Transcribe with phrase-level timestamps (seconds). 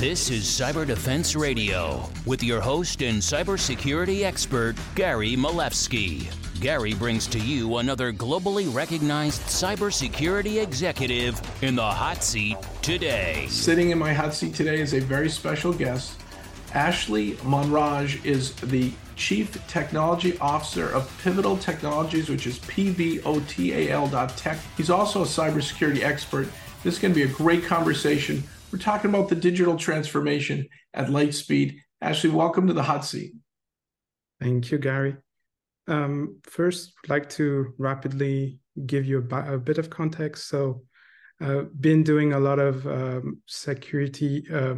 [0.00, 6.32] This is Cyber Defense Radio with your host and cybersecurity expert, Gary Miliefsky.
[6.58, 13.44] Gary brings to you another globally recognized cybersecurity executive in the hot seat today.
[13.50, 16.18] Sitting in my hot seat today is a very special guest.
[16.72, 24.58] Ashley Manraj is the Chief Technology Officer of Pvotal Technologies, which is pvotal.tech.
[24.78, 26.48] He's also a cybersecurity expert.
[26.82, 28.42] This is going to be a great conversation.
[28.72, 31.78] We're talking about the digital transformation at Lightspeed.
[32.00, 33.32] Ashley, welcome to the hot seat.
[34.40, 35.16] Thank you, Gary.
[35.88, 40.48] Um, first, I'd like to rapidly give you a, a bit of context.
[40.48, 40.84] So,
[41.40, 44.74] uh, been doing a lot of um, security uh,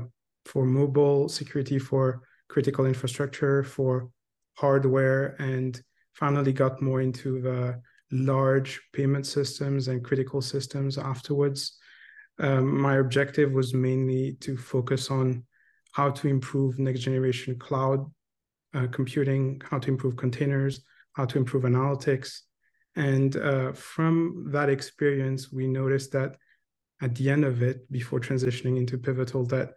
[0.47, 4.09] for mobile security for critical infrastructure for
[4.57, 5.83] hardware and
[6.15, 11.79] finally got more into the large payment systems and critical systems afterwards.
[12.43, 15.45] Um, my objective was mainly to focus on
[15.93, 18.11] how to improve next generation cloud
[18.75, 20.83] uh, computing, how to improve containers,
[21.13, 22.41] how to improve analytics.
[22.97, 26.37] And uh, from that experience, we noticed that
[27.01, 29.75] at the end of it, before transitioning into Pvotal, that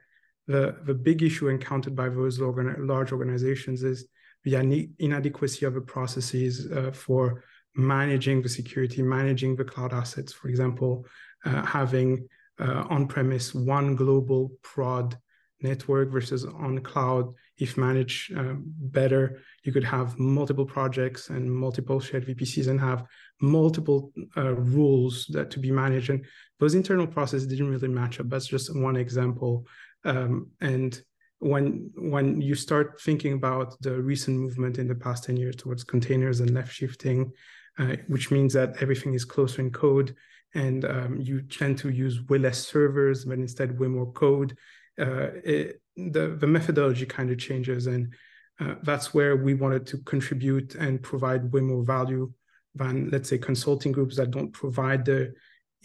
[0.47, 4.07] the, the big issue encountered by those large organizations is
[4.43, 7.43] the inadequacy of the processes uh, for
[7.75, 10.31] managing the security, managing the cloud assets.
[10.31, 11.05] For example,
[11.45, 12.27] uh, having
[12.59, 15.17] uh, on-premise one global prod
[15.61, 17.33] network versus on cloud.
[17.57, 23.05] If managed uh, better, you could have multiple projects and multiple shared VPCs and have
[23.41, 26.09] multiple uh, rules that to be managed.
[26.09, 26.25] And
[26.59, 28.29] those internal processes didn't really match up.
[28.29, 29.65] That's just one example.
[30.03, 31.01] Um, and
[31.39, 35.83] when when you start thinking about the recent movement in the past 10 years towards
[35.83, 37.31] containers and left shifting,
[37.77, 40.15] uh, which means that everything is closer in code
[40.55, 44.57] and um, you tend to use way less servers, but instead way more code,
[44.99, 47.87] uh, it, the, the methodology kind of changes.
[47.87, 48.13] And
[48.59, 52.31] uh, that's where we wanted to contribute and provide way more value
[52.73, 55.33] than, let's say, consulting groups that don't provide the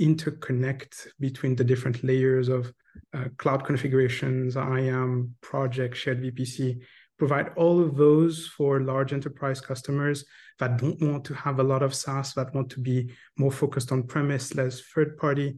[0.01, 2.73] interconnect between the different layers of
[3.13, 6.81] uh, cloud configurations, IAM, project, shared VPC,
[7.21, 10.25] provide all of those for large enterprise customers
[10.59, 12.99] that don't want to have a lot of SaaS, that want to be
[13.37, 15.49] more focused on premise, less third party.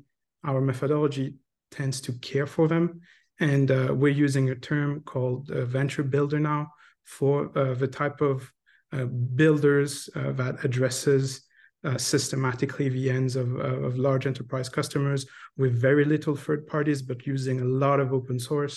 [0.45, 1.37] Our methodology
[1.71, 3.01] tends to care for them.
[3.39, 6.62] And uh, we're using a term called uh, venture builder now
[7.05, 8.53] for uh, the type of
[8.93, 9.05] uh,
[9.43, 11.43] builders uh, that addresses
[11.84, 13.49] uh, systematically the ends of,
[13.87, 18.39] of large enterprise customers with very little third parties, but using a lot of open
[18.39, 18.77] source,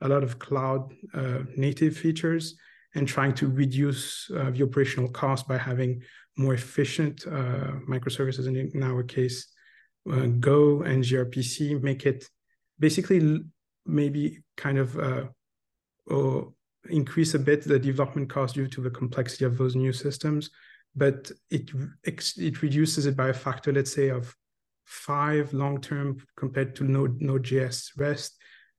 [0.00, 2.56] a lot of cloud uh, native features,
[2.94, 6.02] and trying to reduce uh, the operational cost by having
[6.36, 8.46] more efficient uh, microservices.
[8.46, 9.48] And in our case,
[10.10, 12.28] uh, Go and gRPC make it
[12.78, 13.40] basically
[13.84, 14.96] maybe kind of
[16.88, 20.50] increase a bit the development cost due to the complexity of those new systems
[20.96, 21.70] but it
[22.02, 24.34] it reduces it by a factor, let's say, of
[24.86, 28.36] five long term compared to Node Node.js REST,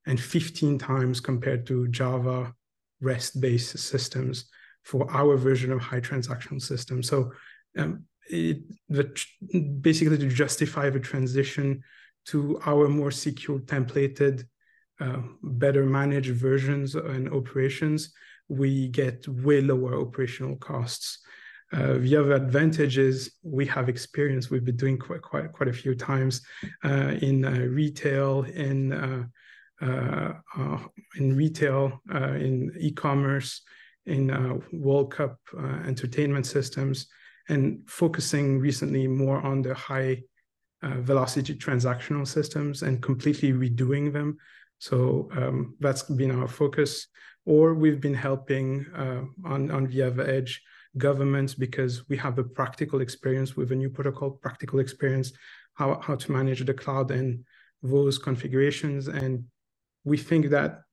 [0.08, 2.54] and 15 times compared to Java
[3.02, 4.46] REST based systems
[4.84, 7.04] for our version of high transactional system.
[7.04, 7.32] So
[7.78, 8.60] um, it,
[9.82, 11.84] basically to justify the transition
[12.28, 14.46] to our more secure templated,
[15.00, 18.14] uh, better managed versions and operations,
[18.48, 21.20] we get way lower operational costs.
[21.74, 24.50] Uh, the other advantage is we have experience.
[24.50, 26.42] We've been doing quite quite, quite a few times
[26.84, 29.24] uh, in uh, retail, in uh,
[29.80, 30.80] Uh, uh,
[31.18, 33.62] in retail, uh, in e-commerce,
[34.08, 34.32] in
[34.72, 35.38] World Cup
[35.86, 37.08] entertainment systems,
[37.50, 40.24] and focusing recently more on the high
[40.82, 44.38] velocity transactional systems and completely redoing them.
[44.80, 47.08] So um, that's been our focus.
[47.46, 48.86] Or we've been helping
[49.46, 50.62] on on the other edge
[50.98, 55.34] governments because we have a practical experience with a new protocol, practical experience,
[55.76, 57.46] how, how to manage the cloud and
[57.84, 59.08] those configurations.
[59.08, 59.46] And
[60.08, 60.84] we think that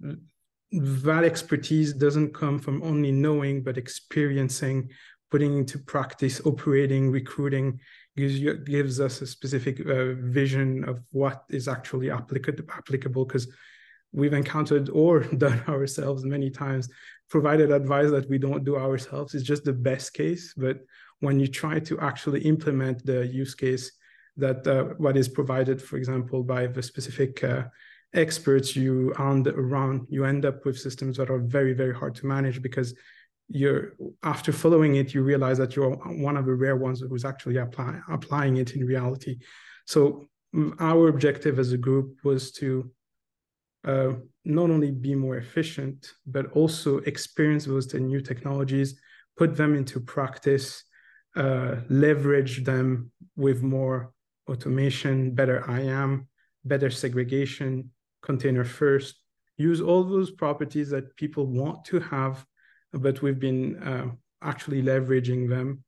[0.72, 4.90] that expertise doesn't come from only knowing, but experiencing,
[5.31, 7.78] putting into practice, operating, recruiting,
[8.16, 13.46] gives, you, gives us a specific uh, vision of what is actually applicable applicable because
[14.12, 16.88] we've encountered or done ourselves many times
[17.31, 20.55] provided advice that we don't do ourselves is just the best case.
[20.56, 20.78] But
[21.20, 23.93] when you try to actually implement the use case
[24.37, 27.64] that uh, what is provided for example by the specific uh,
[28.14, 32.26] experts you and around you end up with systems that are very very hard to
[32.26, 32.94] manage because
[33.49, 37.58] you're after following it you realize that you're one of the rare ones who's actually
[37.58, 39.38] apply, applying it in reality.
[39.87, 40.28] So
[40.78, 42.90] our objective as a group was to
[43.84, 44.12] uh,
[44.44, 48.99] not only be more efficient, but also experience those new technologies,
[49.37, 50.84] put them into practice,
[51.37, 54.12] uh, leverage them with more
[54.49, 56.28] automation, better IAM,
[56.64, 57.90] better segregation,
[58.25, 59.12] container first,
[59.56, 62.44] use all those properties that people want to have,
[62.93, 64.06] but we've been uh,
[64.43, 65.85] actually leveraging them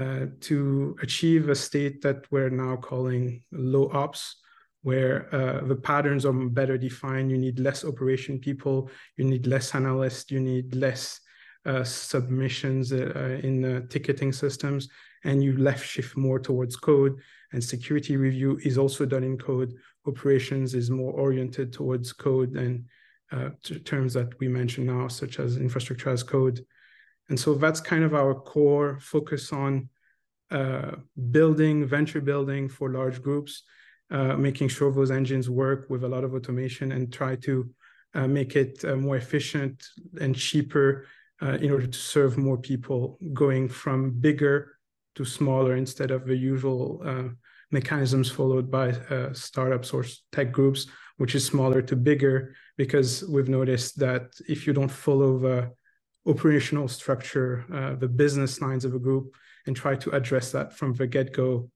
[0.00, 4.22] uh, to achieve a state that we're now calling low ops,
[4.82, 7.30] where uh, the patterns are better defined.
[7.30, 11.20] You need less operation people, you need less analysts, you need less
[11.66, 14.88] uh, submissions uh, in ticketing systems,
[15.24, 17.18] and you left shift more towards code.
[17.52, 19.74] And security review is also done in code.
[20.06, 22.84] Operations is more oriented towards code and
[23.32, 23.50] uh,
[23.84, 26.64] terms that we mentioned now, such as infrastructure as code.
[27.28, 29.88] And so that's kind of our core focus on
[30.50, 30.96] uh,
[31.30, 33.62] building, venture building for large groups,
[34.10, 37.70] uh, making sure those engines work with a lot of automation and try to
[38.14, 39.86] uh, make it uh, more efficient
[40.20, 41.06] and cheaper
[41.42, 44.76] uh, in order to serve more people, going from bigger
[45.14, 47.28] to smaller instead of the usual uh,
[47.70, 48.92] mechanisms followed by
[49.32, 50.86] startups or tech groups,
[51.18, 55.70] which is smaller to bigger, because we've noticed that if you don't follow the
[56.26, 59.34] operational structure, uh, the business lines of a group,
[59.66, 61.70] and try to address that from the get-go,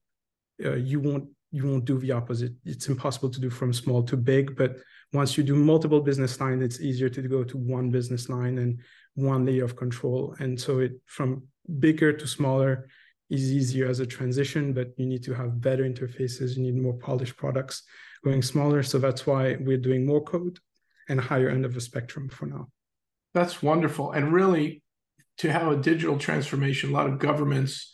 [0.65, 2.53] uh, you won't you won't do the opposite.
[2.65, 4.77] It's impossible to do from small to big, but
[5.13, 8.81] once you do multiple business lines, it's easier to go to one business line and
[9.15, 10.35] one layer of control.
[10.39, 11.45] And so it from
[11.79, 12.89] bigger to smaller
[13.31, 16.57] is easier as a transition, but you need to have better interfaces.
[16.57, 17.83] You need more polished products
[18.25, 18.83] going smaller.
[18.83, 20.59] So that's why we're doing more code
[21.09, 22.69] and higher end of the spectrum for now.
[23.33, 24.13] That's wonderful.
[24.13, 24.83] And really,
[25.39, 27.93] to have a digital transformation, a lot of governments,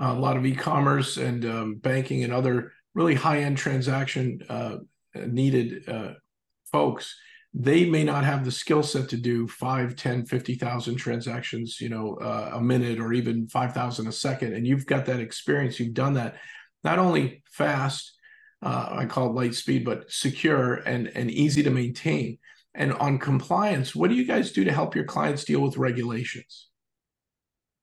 [0.00, 4.76] uh, a lot of e-commerce and um, banking and other really high-end transaction uh,
[5.14, 6.12] needed uh,
[6.70, 7.16] folks,
[7.54, 12.14] they may not have the skill set to do 5, 10, 50,000 transactions, you know,
[12.14, 14.54] uh, a minute or even 5,000 a second.
[14.54, 15.78] And you've got that experience.
[15.78, 16.36] You've done that
[16.82, 18.16] not only fast,
[18.62, 22.38] uh, I call it light speed, but secure and, and easy to maintain.
[22.74, 26.68] And on compliance, what do you guys do to help your clients deal with regulations?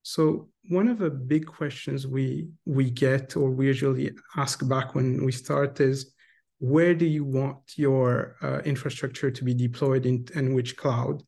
[0.02, 5.24] So one of the big questions we we get or we usually ask back when
[5.24, 6.14] we start is
[6.60, 11.24] where do you want your uh, infrastructure to be deployed in and which cloud?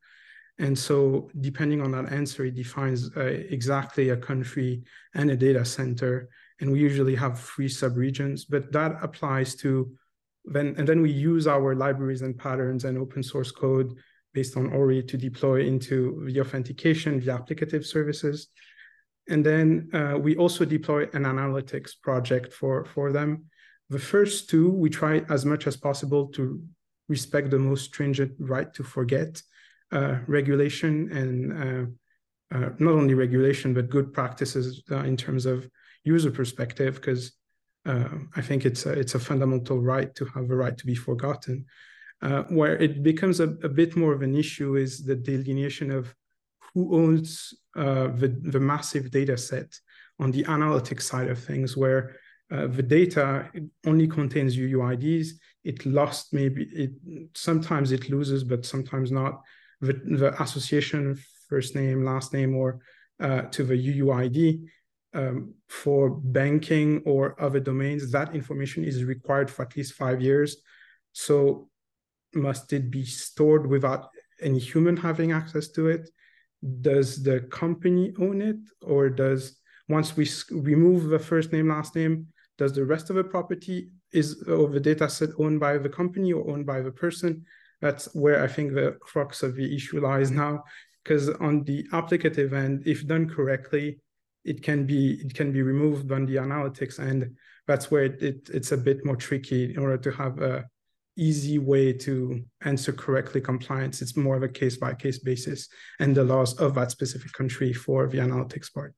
[0.60, 4.84] And so depending on that answer, it defines uh, exactly a country
[5.16, 6.30] and a data center.
[6.60, 9.92] And we usually have three subregions, but that applies to
[10.46, 13.96] then and then we use our libraries and patterns and open source code
[14.34, 18.48] based on Ory to deploy into the authentication, the applicative services.
[19.30, 23.46] And then uh, we also deploy an analytics project for, for them.
[23.92, 26.64] The first two, we try as much as possible to
[27.10, 29.42] respect the most stringent right to forget
[29.92, 31.86] uh, regulation and uh,
[32.56, 35.70] uh not only regulation, but good practices uh, in terms of
[36.06, 37.34] user perspective, because
[37.86, 40.96] uh, I think it's a, it's a fundamental right to have a right to be
[40.96, 41.66] forgotten.
[42.22, 46.14] Uh, where it becomes a, a, bit more of an issue is the delineation of
[46.74, 49.76] who owns uh, the, the massive data set
[50.20, 52.16] on the analytics side of things, where
[52.52, 53.50] uh, the data
[53.86, 55.30] only contains UUIDs.
[55.64, 56.92] It lost maybe it
[57.34, 59.42] sometimes it loses, but sometimes not.
[59.80, 61.18] The, the association,
[61.50, 62.82] first name, last name, or
[63.20, 64.68] uh, to the UUID
[65.14, 70.58] um, for banking or other domains, that information is required for at least five years.
[71.14, 71.70] So
[72.34, 74.10] must it be stored without
[74.42, 76.10] any human having access to it?
[76.82, 78.58] Does the company own it?
[78.82, 79.58] Or does,
[79.90, 82.28] once we remove the first name, last name,
[82.58, 86.34] does the rest of the property is of the data set owned by the company
[86.34, 87.46] or owned by the person?
[87.82, 90.64] That's where I think the crux of the issue lies now.
[91.04, 93.98] Because on the applicative end, if done correctly,
[94.44, 97.36] it can be it can be removed on the analytics and
[97.68, 100.66] that's where it, it, it's a bit more tricky in order to have a
[101.18, 105.68] easy way to answer correctly compliance it's more of a case by case basis
[106.00, 108.96] and the laws of that specific country for the analytics part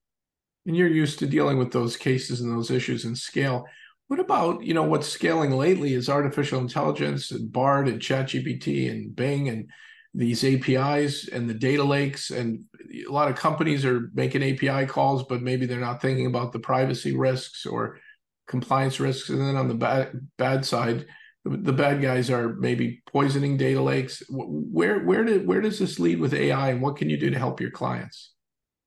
[0.65, 3.65] and you're used to dealing with those cases and those issues in scale
[4.08, 9.15] what about you know what's scaling lately is artificial intelligence and bard and chatgpt and
[9.15, 9.70] bing and
[10.13, 12.65] these APIs and the data lakes, and
[13.08, 16.60] a lot of companies are making API calls, but maybe they're not thinking about the
[16.60, 18.00] privacy risks or
[18.48, 19.29] compliance risks.
[19.29, 21.08] And then on the bad bad side,
[21.43, 24.22] the, the bad guys are maybe poisoning data lakes.
[24.29, 27.39] Where where did where does this lead with AI, and what can you do to
[27.39, 28.32] help your clients?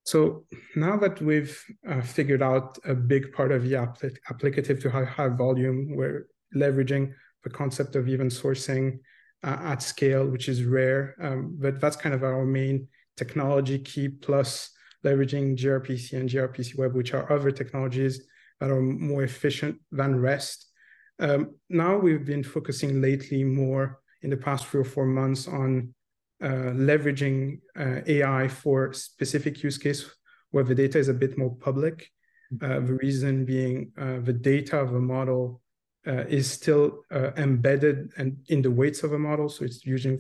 [0.07, 0.45] So
[0.77, 5.05] now that we've uh, figured out a big part of the applic- applicative to high,
[5.05, 9.01] high volume, we're leveraging the concept of event sourcing
[9.43, 11.17] uh, at scale, which is rare.
[11.21, 12.87] Um, but that's kind of our main
[13.17, 14.71] technology key plus
[15.05, 18.25] leveraging gRPC and gRPC Web, which are other technologies
[18.61, 20.71] that are more efficient than REST.
[21.19, 25.95] Um, now we've been focusing lately more in the past three or four months on
[26.43, 30.11] leveraging uh, AI for specific use case
[30.51, 32.11] where the data is a bit more public.
[32.63, 35.61] Uh, the reason being uh, the data of a model
[36.07, 39.49] uh, is still uh, embedded and in the weights of a model.
[39.49, 40.19] So it's using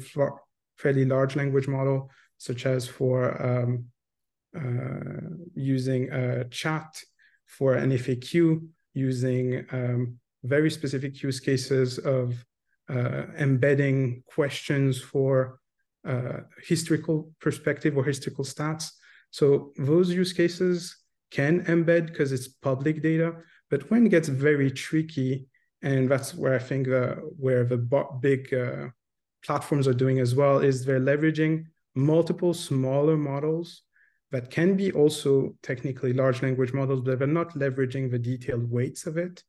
[0.76, 3.86] fairly large language model, such as for um,
[5.54, 7.02] using a chat
[7.46, 12.34] for an FAQ, using um, very specific use cases of
[12.90, 15.60] embedding questions for
[16.06, 18.90] uh, historical perspective or historical stats.
[19.30, 20.96] So those use cases
[21.30, 23.34] can embed because it's public data,
[23.70, 25.48] but when it gets very tricky,
[25.82, 26.86] and that's where I think
[27.36, 27.78] where the
[28.20, 28.88] big uh,
[29.44, 33.82] platforms are doing as well is they're leveraging multiple smaller models
[34.32, 39.06] that can be also technically large language models, but they're not leveraging the detailed weights
[39.06, 39.42] of it,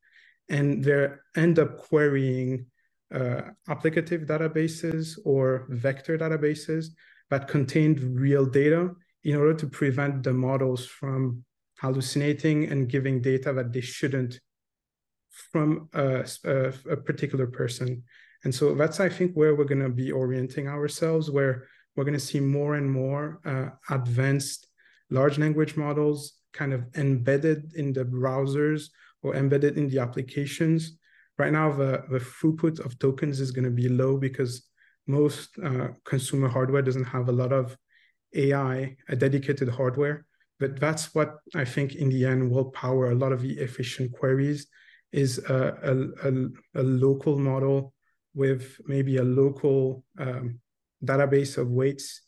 [0.48, 2.66] and they end up querying
[3.14, 6.88] uh, applicative databases or vector databases
[7.30, 8.90] that contained real data
[9.24, 11.44] in order to prevent the models from
[11.80, 14.40] hallucinating and giving data that they shouldn't
[15.30, 18.02] from a, a, a particular person.
[18.44, 22.14] And so that's, I think, where we're going to be orienting ourselves, where we're going
[22.14, 24.68] to see more and more uh, advanced
[25.10, 28.88] large language models kind of embedded in the browsers
[29.22, 30.98] or embedded in the applications
[31.38, 34.66] Right now, the, the throughput of tokens is going to be low because
[35.06, 37.76] most uh, consumer hardware doesn't have a lot of
[38.34, 40.26] AI, a dedicated hardware.
[40.58, 44.12] But that's what I think in the end will power a lot of the efficient
[44.12, 44.66] queries
[45.12, 47.94] is a, a, a, a local model
[48.34, 50.60] with maybe a local um,
[51.04, 52.22] database of weights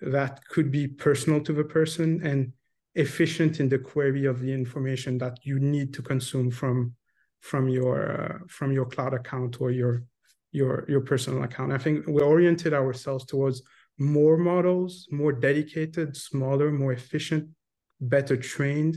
[0.00, 2.52] that could be personal to the person and
[2.94, 6.94] efficient in the query of the information that you need to consume from
[7.50, 9.94] from your uh, from your cloud account or your
[10.52, 11.72] your your personal account.
[11.72, 13.62] I think we oriented ourselves towards
[13.98, 17.44] more models, more dedicated, smaller, more efficient,
[18.00, 18.94] better trained,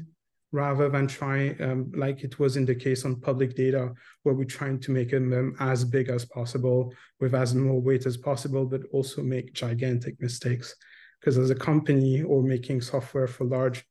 [0.51, 4.57] rather than trying um, like it was in the case on public data, where we're
[4.59, 8.81] trying to make them as big as possible with as more weight as possible, but
[8.91, 10.75] also make gigantic mistakes.
[11.19, 13.83] Because as a company or making software for large,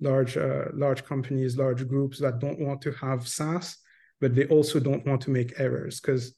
[0.00, 3.78] large, uh, large companies, large groups that don't want to have SaaS,
[4.22, 6.32] but they also don't want to make errors because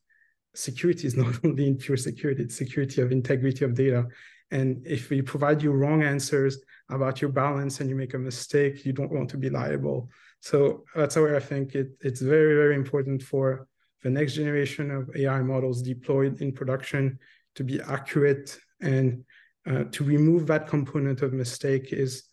[0.54, 4.06] security is not only in pure security, it's security of integrity of data.
[4.50, 6.58] And if we provide you wrong answers
[6.90, 10.08] about your balance and you make a mistake, you don't want to be liable.
[10.40, 13.68] So that's where I think it, it's very, very important for
[14.02, 17.18] the next generation of AI models deployed in production
[17.56, 19.24] to be accurate and
[19.66, 22.24] uh, to remove that component of mistake is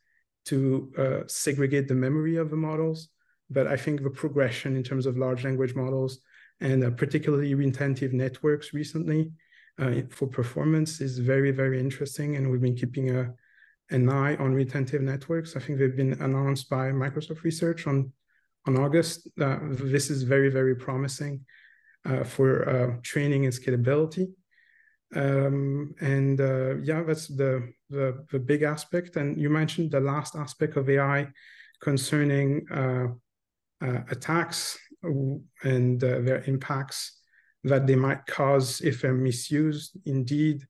[0.46, 3.10] to uh, segregate the memory of the models
[3.52, 6.20] but I think the progression in terms of large language models
[6.62, 9.32] and uh, particularly retentive networks recently
[9.80, 12.36] uh, for performance is very, very interesting.
[12.36, 13.34] And we've been keeping a,
[13.90, 15.56] an eye on retentive networks.
[15.56, 18.12] I think they've been announced by Microsoft Research on,
[18.68, 19.28] on August.
[19.40, 21.46] Uh, this is very, very promising
[22.06, 24.28] uh, for uh, training and scalability.
[25.14, 29.18] Um, and uh, yeah, that's the, the, the big aspect.
[29.18, 31.28] And you mentioned the last aspect of AI
[31.82, 32.66] concerning
[33.82, 37.20] attacks and uh, their impacts
[37.64, 39.98] that they might cause if they're misused.
[40.06, 40.66] Indeed,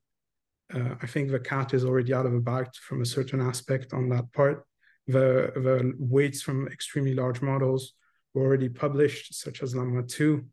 [0.74, 3.92] uh, I think the cat is already out of the bag from a certain aspect
[3.92, 4.64] on that part.
[5.06, 7.94] The, the weights from extremely large models
[8.34, 10.44] were already published, such as Llama 2,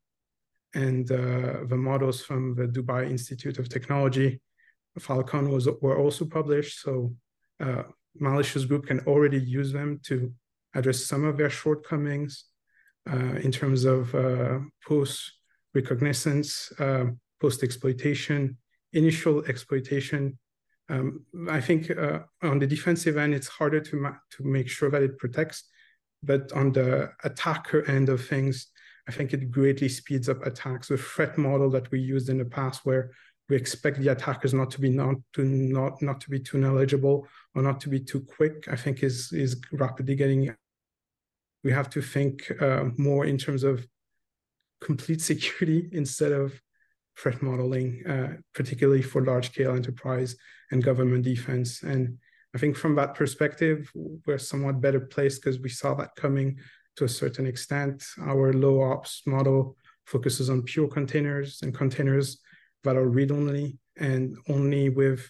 [0.76, 4.42] and uh, the models from the Dubai Institute of Technology,
[5.00, 6.82] Falcon, was, were also published.
[6.82, 7.14] So
[7.60, 7.84] uh,
[8.16, 10.34] malicious group can already use them to
[10.74, 12.49] address some of their shortcomings uh,
[13.08, 15.32] in terms of uh, post
[15.74, 17.06] reconnaissance, uh,
[17.40, 18.58] post exploitation,
[18.94, 20.38] initial exploitation.
[20.90, 21.92] Um, I think
[22.42, 25.66] on the defensive end, it's harder to, ma- to make sure that it protects.
[26.24, 28.68] But on the attacker end of things,
[29.08, 30.90] I think it greatly speeds up attacks.
[30.90, 33.12] The threat model that we used in the past, where
[33.48, 37.28] we expect the attackers not to be not to not not to be too knowledgeable
[37.56, 40.54] or not to be too quick, I think is is rapidly getting
[41.64, 43.86] we have to think uh, more in terms of
[44.82, 46.60] complete security instead of
[47.18, 50.36] threat modeling, uh, particularly for large scale enterprise
[50.72, 51.84] and government defense.
[51.84, 52.18] And
[52.56, 56.58] I think from that perspective, we're somewhat better placed because we saw that coming
[56.96, 58.04] to a certain extent.
[58.22, 59.76] Our low ops model
[60.06, 62.40] focuses on pure containers, and containers
[62.84, 65.30] that are read-only and only with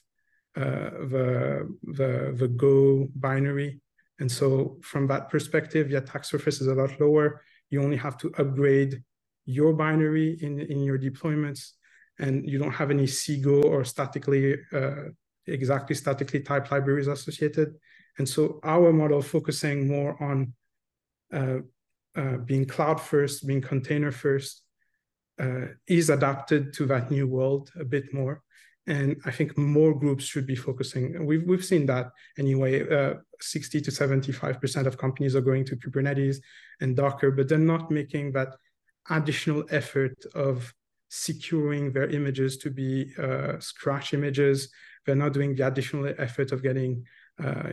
[0.56, 3.82] uh, the, the, the Go binary.
[4.20, 7.42] And so from that perspective, the attack surface is a lot lower.
[7.70, 9.02] You only have to upgrade
[9.46, 11.72] your binary in, in your deployments,
[12.20, 15.06] and you don't have any CGO or statically uh,
[15.48, 17.76] exactly statically typed libraries associated.
[18.18, 20.54] And so our model focusing more on
[21.34, 21.60] uh,
[22.16, 24.64] uh, being cloud first, being container first,
[25.40, 28.42] uh, is adapted to that new world a bit more.
[28.90, 31.26] And I think more groups should be focusing.
[31.26, 32.74] We've we've seen that anyway.
[32.90, 36.38] Uh, 60 to 75 percent of companies are going to Kubernetes
[36.82, 38.50] and Docker, but they're not making that
[39.10, 40.74] additional effort of
[41.10, 44.70] securing their images to be uh, scratch images.
[45.06, 47.06] They're not doing the additional effort of getting
[47.44, 47.72] uh,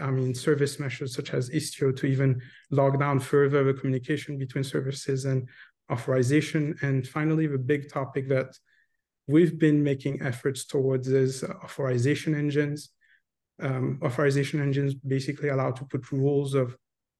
[0.00, 4.64] I mean, service meshes such as Istio to even log down further the communication between
[4.64, 5.48] services and
[5.90, 6.76] authorization.
[6.82, 8.56] And finally, the big topic that
[9.28, 12.90] we've been making efforts towards is authorization engines.
[13.60, 16.76] Um, authorization engines basically allow to put rules of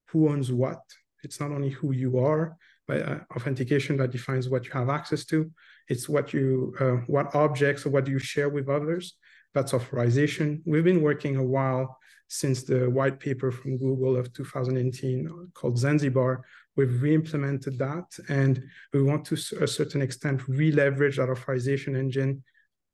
[0.08, 0.80] who owns what.
[1.22, 5.24] It's not only who you are, but uh, authentication that defines what you have access
[5.26, 5.50] to.
[5.88, 9.16] It's what you, uh, what objects or what do you share with others.
[9.52, 10.62] That's authorization.
[10.64, 11.98] We've been working a while
[12.28, 16.44] since the white paper from Google of 2018 called Zanzibar.
[16.78, 22.44] We've re-implemented that, and we want to a certain extent re-leverage that authorization engine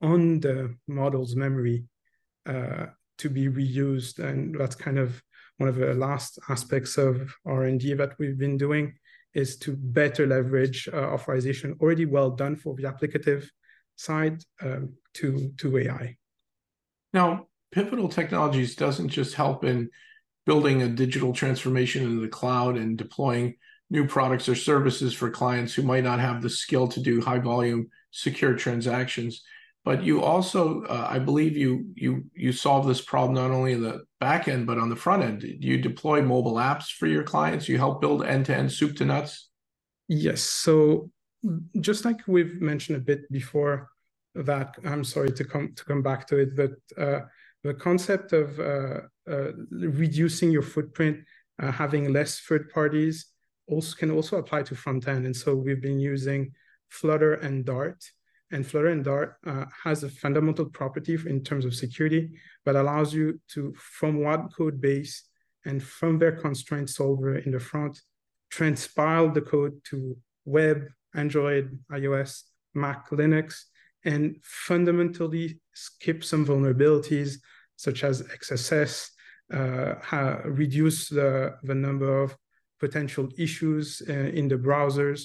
[0.01, 1.85] on the model's memory
[2.47, 2.87] uh,
[3.19, 4.21] to be reused.
[4.21, 5.23] And that's kind of
[5.59, 8.95] one of the last aspects of R&D that we've been doing
[9.35, 13.47] is to better leverage uh, authorization already well done for the applicative
[13.97, 16.17] side um, to, to AI.
[17.13, 19.91] Now, Pvotal Technologies doesn't just help in
[20.47, 23.57] building a digital transformation in the cloud and deploying
[23.91, 27.39] new products or services for clients who might not have the skill to do high
[27.39, 29.43] volume secure transactions.
[29.85, 33.83] But you also uh, i believe you you you solve this problem not only in
[33.83, 35.43] the back end but on the front end.
[35.43, 37.69] You deploy mobile apps for your clients?
[37.69, 39.51] You help build end-to-end soup to nuts?
[40.09, 40.41] Yes.
[40.41, 41.11] So
[41.81, 43.91] just like we've mentioned a bit before
[44.35, 47.21] that i'm sorry to come to come back to it but uh,
[47.63, 51.19] the concept of uh, uh, reducing your footprint
[51.63, 53.27] uh, having less third parties
[53.69, 55.27] also can also apply to front end.
[55.27, 56.53] And so we've been using
[56.89, 58.05] flutter and dart.
[58.51, 62.31] And flutter and dart uh, has a fundamental property in terms of security
[62.65, 65.25] that allows you to from one code base
[65.65, 68.01] and from their constraint solver in the front
[68.53, 72.43] transpile the code to web android ios
[72.75, 73.65] mac linux
[74.05, 77.39] and fundamentally skip some vulnerabilities
[77.77, 79.11] such as XSS,
[79.53, 82.37] uh, reduce the, the number of
[82.87, 85.21] potential issues uh, in the browsers.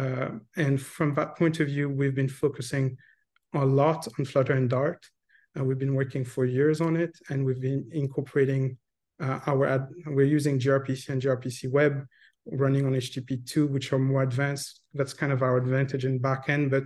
[0.00, 2.86] Uh, and from that point of view, we've been focusing
[3.54, 5.02] a lot on Flutter and Dart.
[5.56, 8.76] Uh, we've been working for years on it, and we've been incorporating
[9.50, 9.84] our ad.
[10.06, 11.94] We're using gRPC and gRPC Web
[12.46, 14.80] running on HTTP2, which are more advanced.
[14.92, 16.84] That's kind of our advantage in backend, but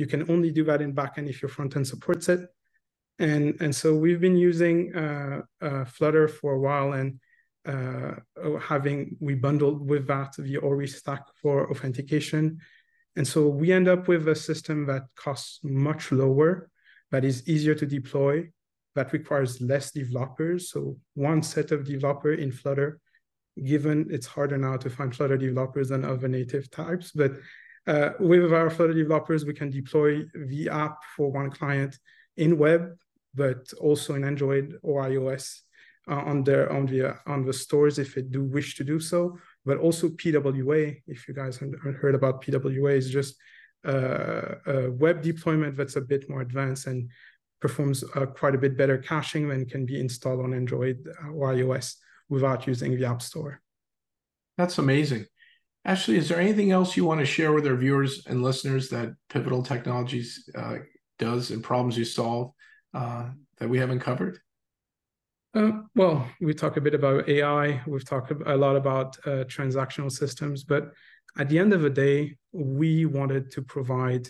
[0.00, 2.40] you can only do that in backend if your front end supports it.
[3.18, 7.20] And, and so we've been using uh, uh, Flutter for a while and
[7.66, 8.12] uh,
[8.60, 12.58] having, we bundled with that the Ory stack for authentication.
[13.16, 16.70] And so we end up with a system that costs much lower,
[17.10, 18.48] that is easier to deploy,
[18.94, 20.70] that requires less developers.
[20.70, 23.00] So one set of developer in Flutter,
[23.62, 27.32] given it's harder now to find Flutter developers than other native types, but
[27.86, 31.98] uh, with our Flutter developers, we can deploy the app for one client
[32.36, 32.94] in web,
[33.34, 35.60] but also in Android or iOS
[36.08, 39.38] uh, on their on the on the stores if they do wish to do so.
[39.64, 43.36] But also PWA, if you guys haven't heard about PWA, is just
[43.86, 47.10] uh, a web deployment that's a bit more advanced and
[47.60, 51.96] performs uh, quite a bit better caching and can be installed on Android or iOS
[52.28, 53.60] without using the App Store.
[54.56, 55.26] That's amazing.
[55.84, 59.14] Ashley, is there anything else you want to share with our viewers and listeners that
[59.30, 60.76] Pvotal Technologies uh,
[61.18, 62.52] does and problems you solve
[62.92, 64.38] uh, that we haven't covered?
[65.52, 67.82] Uh, well, we talk a bit about AI.
[67.86, 70.92] We've talked a lot about uh, transactional systems, but
[71.38, 74.28] at the end of the day, we wanted to provide,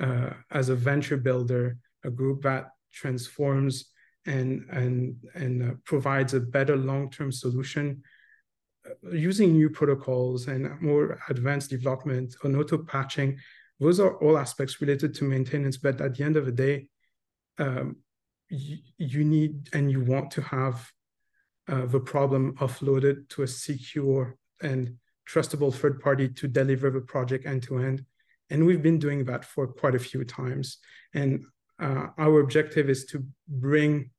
[0.00, 3.86] uh, as a venture builder, a group that transforms
[4.26, 8.02] and and and uh, provides a better long-term solution
[9.12, 13.38] using new protocols and more advanced development on auto patching,
[13.80, 15.76] those are all aspects related to maintenance.
[15.76, 16.88] But at the end of the day,
[17.58, 17.96] um,
[18.48, 20.90] you, need and you want to have
[21.68, 24.94] uh, the problem offloaded to a secure and
[25.28, 28.04] trustable third party to deliver the project end to end.
[28.50, 30.78] And we've been doing that for quite a few times.
[31.14, 31.44] And
[31.80, 34.10] uh, our objective is to bring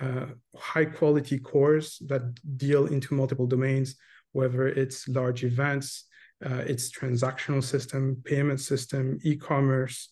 [0.00, 2.22] uh, high quality cores that
[2.56, 3.96] deal into multiple domains,
[4.32, 6.06] whether it's large events,
[6.44, 10.08] uh, it's transactional system, payment system, e-commerce,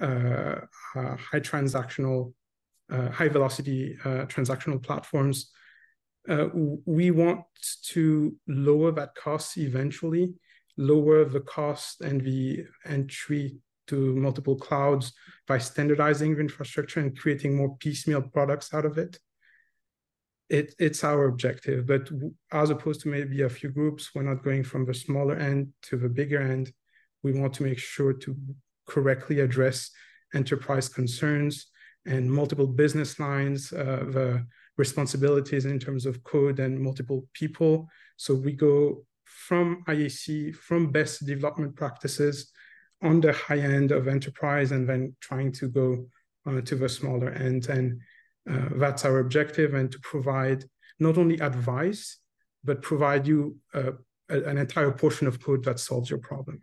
[0.00, 0.56] uh,
[0.96, 2.32] uh, high transactional,
[2.90, 5.52] Uh, high velocity uh, transactional platforms.
[6.28, 6.48] Uh,
[6.84, 7.40] we want
[7.84, 10.34] to lower that cost eventually,
[10.76, 15.12] lower the cost and the entry to multiple clouds
[15.46, 19.18] by standardizing the infrastructure and creating more piecemeal products out of it.
[20.48, 22.10] It, it's our objective, but
[22.50, 25.96] as opposed to maybe a few groups, we're not going from the smaller end to
[25.96, 26.72] the bigger end.
[27.22, 28.36] We want to make sure to
[28.86, 29.92] correctly address
[30.34, 31.66] enterprise concerns
[32.06, 37.88] and multiple business lines, uh, the responsibilities in terms of code and multiple people.
[38.16, 42.50] So we go from IAC, from best development practices
[43.02, 46.06] on the high end of enterprise and then trying to go
[46.46, 47.68] uh, to the smaller end.
[47.68, 48.00] And
[48.50, 50.64] uh, that's our objective and to provide
[50.98, 52.18] not only advice,
[52.64, 53.92] but provide you uh,
[54.28, 56.60] an entire portion of code that solves your problem.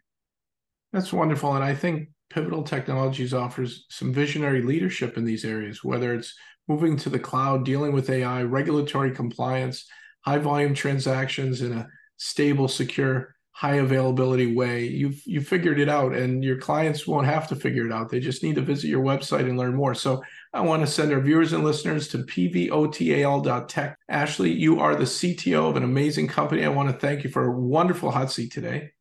[0.93, 1.53] That's wonderful.
[1.53, 6.35] And I think Pvotal Technologies offers some visionary leadership in these areas, whether it's
[6.67, 9.85] moving to the cloud, dealing with AI, regulatory compliance,
[10.21, 11.87] high volume transactions in a
[12.17, 14.85] stable, secure high availability way.
[14.85, 18.07] You've you figured it out and your clients won't have to figure it out.
[18.07, 19.95] They just need to visit your website and learn more.
[19.95, 20.21] So
[20.53, 25.69] i want to send our viewers and listeners to pvotal.tech ashley you are the cto
[25.69, 26.65] of an amazing company.
[26.65, 28.91] I want to thank you for a wonderful hot seat today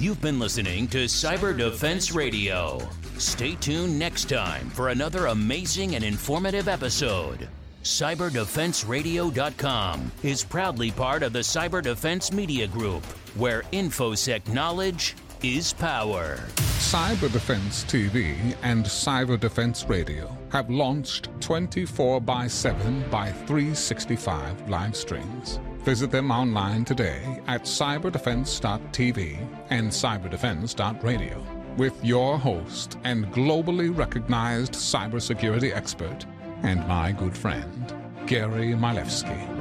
[0.00, 2.80] You've been listening to Cyber Defense Radio.
[3.18, 7.50] Stay tuned next time for another amazing and informative episode.
[7.82, 13.04] CyberDefenseRadio.com is proudly part of the Cyber Defense Media Group,
[13.36, 16.38] where InfoSec knowledge is power.
[16.78, 24.96] Cyber Defense TV and Cyber Defense Radio have launched 24 by 7 by 365 live
[24.96, 25.60] streams.
[25.84, 35.74] Visit them online today at cyberdefense.tv and cyberdefense.radio with your host and globally recognized cybersecurity
[35.74, 36.26] expert,
[36.62, 37.94] and my good friend,
[38.26, 39.59] Gary Miliefsky.